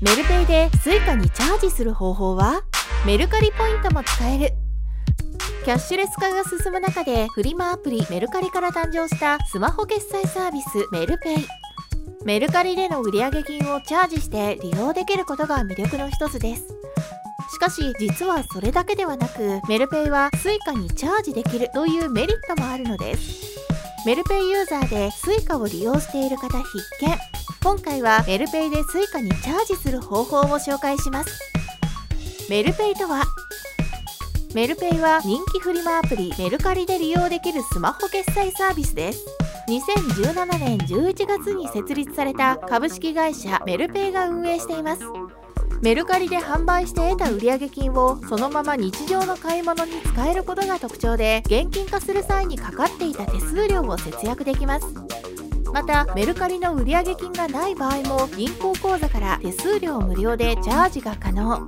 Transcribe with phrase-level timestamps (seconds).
[0.00, 2.62] メルペイで Suica にチャージする方法は？
[3.04, 4.50] メルカリポイントも使える。
[5.66, 11.46] キャッシュレス化が進む中でフリマアプリメルカリから誕生したスマホ決済サービスメルペイ。
[12.24, 16.62] メルカリでの売上金をチャージして利用できることが魅力の一つです。
[17.52, 23.60] しかし実はそれだけではなくメルペイは Suica にチャージできるというメリットもあるのです。
[24.06, 27.18] メルペイユーザーで Suica を利用している方必見。
[27.62, 31.40] 今回はメルペイで Suica にチャージする方法を紹介します。
[32.48, 33.22] メルペイとは
[34.54, 39.26] メルペイは人気フリマアプリメルカリで利用できるスマホ決済サービスです。
[39.68, 45.02] 2017年11月に設立された株式会社メルペイが運営しています。
[45.82, 55.09] メルカリで販売して得た売上金をそのまま日常の買い物に使えることが特徴で現金化する際にかかっていた手数料を節約できます。
[55.72, 61.66] またメルカリの売上金がない場合も銀行口座から手数料無料でチャージが可能。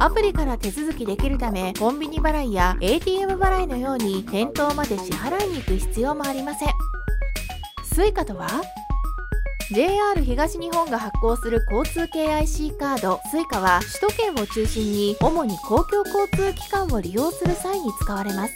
[0.00, 6.68] アプリから手続きできるためコンビニ払いや ATM 払いのように店頭まで支払いに行く必要もありません。
[7.92, 8.48] Suica とは
[9.72, 13.20] JR 東日本が発行する交通系 IC カード。
[13.32, 18.54] Suica は首都圏を中心に主に公共交通機関を利用する際に使われます。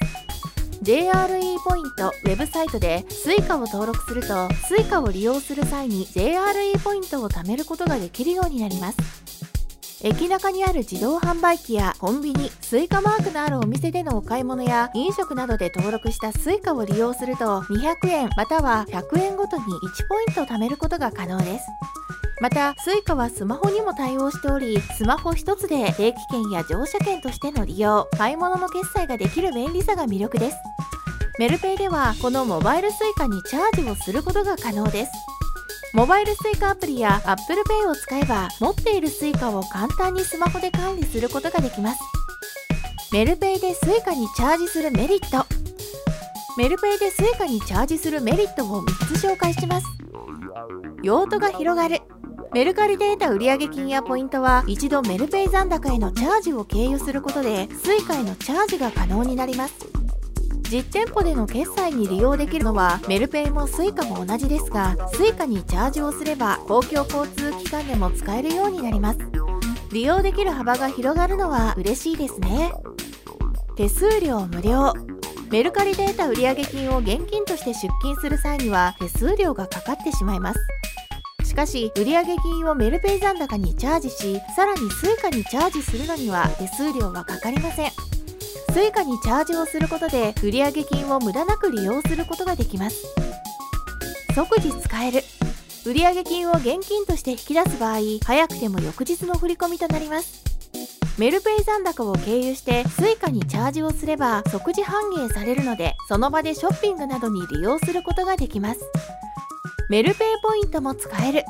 [0.83, 8.99] JRE ポイントウェブサイトで Suica を登録すると Suica を利用する際に JRE ポイントを貯めることができるようになります。
[10.03, 19.69] 駅中にある自動販売機やコンビニ、 Suica マークのあるお店でのお買い物や飲食などで登録した Suica を利用すると200円または100円ごとに1
[20.09, 21.67] ポイント貯めることが可能です。
[22.41, 30.57] また Suica はスマホにも対応しておりスマホ1つで定期券や乗車券としての利用買い物の決済ができる便利さが魅力です。
[31.39, 35.13] メルペイではこのモバイル Suica にチャージをすることが可能です。
[35.95, 42.01] モバイル Suica アプリや Apple Pay を使えば持っている Suica を簡単にスマホで管理することができます。
[43.13, 45.47] メルペイで Suica にチャージするメリット。
[46.59, 49.87] メルペイで Suica にチャージするメリットを3つ紹介します。
[51.03, 52.03] 用途が広がる。
[52.53, 60.02] メルカリで得た売上金やポイントは一度メルペイ残高へのチャージを経由することで Suica へのチャージが可能になります。
[60.73, 69.19] 実店舗での決済に利用できるのはメルペイも Suica も同じですが Suica にチャージをすれば公共交通機関でも使えるようになります。
[69.93, 72.73] 利用できる幅が広がるのは嬉しいですね。
[73.77, 74.95] 手数料無料。
[75.51, 80.61] メルカリで得た売上金を現金として出金する際には手数料がかかってしまいます。
[81.45, 88.12] しかし売上金をメルペイ残高にチャージしさらに Suica にチャージするのには手数料はかかりません。
[88.73, 93.05] Suica にチャージをすることで売上金を無駄なく利用することができます。
[94.35, 95.23] 即時使える。
[95.85, 100.43] 売上金を現金として引き出す場合早くても翌日の振り込みとなります。
[101.19, 108.81] メルペイ残高を経由して Suica にチャージをすれば即時半減されるのでその場でショッピングなどに利用することができます。
[109.91, 111.45] メルペイポイントも使える。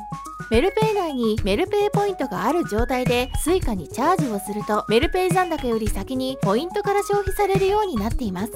[0.51, 8.51] メルペイ内にメルペイポイントがある状態で Suica にチャージをするとメルペイ残高より先にポイントから消費されるようになっています。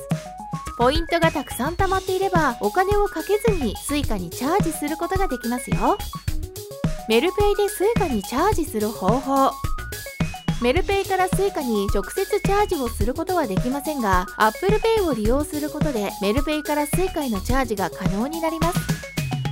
[0.77, 5.97] ポイントがたくさん貯まっていればお金をかけずに Suica にチャージすることができますよ。
[7.09, 9.51] メルペイで Suica にチャージする方法。
[10.61, 18.96] メルペイから Suica に直接チャージをすることはできませんが Apple Pay を利用することでメルペイから Suica へのチャージが可能になります。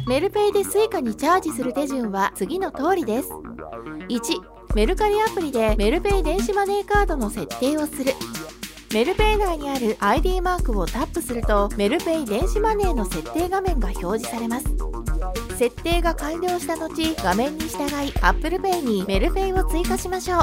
[0.07, 3.29] メルペイで Suica にチャージする手順は次の通りです。
[4.07, 4.19] 1
[4.75, 8.13] メルカリアプリでメルペイ電子マネーカードの設定をする。
[8.93, 14.67] メルペイ内にある ID マークをタップするとメルペイ電子マネーの設定画面が表示されます。
[15.57, 16.93] 設定が完了した後
[17.23, 20.39] 画面に従い Apple Pay にメルペイを追加しましょう。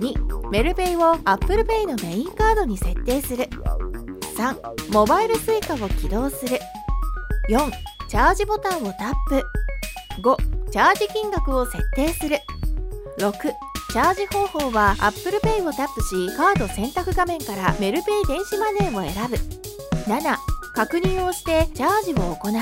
[0.00, 3.48] 2メルペイを Apple Pay のメインカードに設定する。
[4.36, 6.58] 3モバイル Suica を起動する。
[7.48, 9.42] 4チャージボタンをタップ。
[10.20, 12.36] 5チャージ金額を設定する。
[13.16, 19.36] 6チャージ方法は Apple Pay をタップしカード選択画面からメルペイ電子マネーを選ぶ。
[20.12, 20.36] 7
[20.74, 22.52] 確認をしてチャージを行う。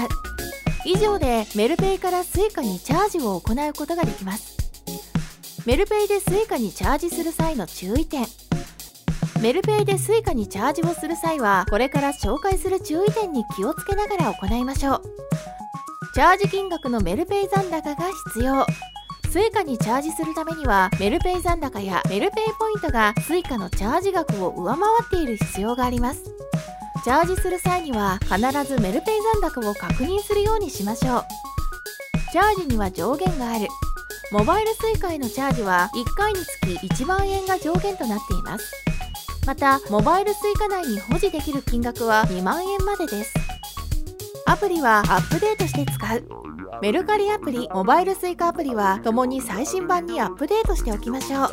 [0.85, 4.57] 以上でメルペイから Suica にチャージを行うことができます。
[5.67, 8.25] メルペイで Suica にチャージする際の注意点。
[9.41, 15.03] メルペイで Suica にチャージをする際はこれから紹介する注意点に気をつけながら行いましょう。
[16.13, 18.67] チャージ金額のメルペイ残高が必要。
[19.31, 26.25] Suica にチャージするためにはメルペイ残高やメルペイポイントが Suica のチャージ額を上回っている必要があります。
[27.05, 31.25] チャージする際には必ずメルペイ残高を確認するようにしましょう。
[32.33, 33.69] チャージには上限がある。
[34.33, 38.73] モバイル Suica へのチャージは1回につき1万円が上限となっています。
[39.47, 43.40] またモバイル Suica 内に保持できる金額は2万円までです。
[44.51, 46.25] アプリはアップデートして使う。
[46.83, 51.51] メルカリアプリモバイル Suica アプリはともに最新版にアップデートしておきましょう。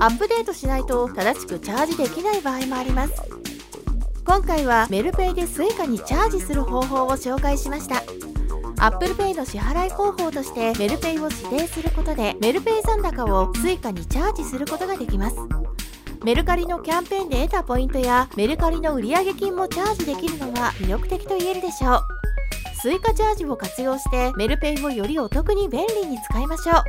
[0.00, 3.12] アップデートしないと正しくチャージできない場合もあります。
[4.24, 8.02] 今回はメルペイで Suica にチャージする方法を紹介しました。
[8.84, 15.36] Apple Pay の支払い方法としてメルペイを指定することでメルペイ残高を Suica にチャージすることができます。
[16.24, 22.15] メルカリのキャンペーンで得たポイントやメルカリの売上金もチャージできるのは魅力的と言えるでしょう。
[22.80, 26.84] スイカチャージを活用してメルペイをよりお得に便利に使いましょう。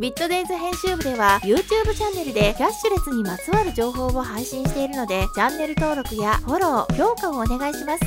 [0.00, 8.04] ビットデイズ編集部では YouTube チャンネルでキャッシュレスにまつわる情報を配信しているのでチャンネル登録やフォロー評価をお願いします。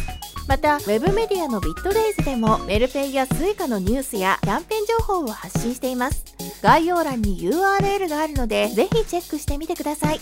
[0.47, 6.25] また Web メディアのビットデイズでもメルペイや Suica のニュースやキャンペーン情報を発信しています。
[6.63, 10.19] 概要欄に URL があるのでぜひチェックしてみてください。